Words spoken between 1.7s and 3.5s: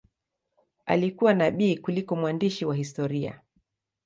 kuliko mwandishi wa historia.